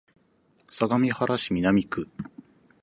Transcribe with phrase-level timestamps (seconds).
[0.67, 2.09] 相模原市南区